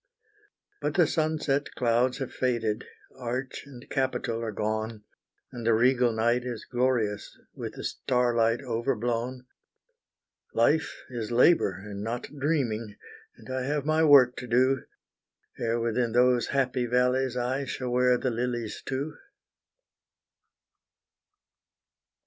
[0.81, 2.85] But the sunset clouds have faded,
[3.19, 5.03] arch and capital are gone,
[5.51, 9.45] And the regal night is glorious, with the starlight overblown;
[10.55, 12.95] Life is labor and not dreaming,
[13.37, 14.85] and I have my work to do,
[15.59, 19.15] Ere within those happy valleys I shall wear the lilies too.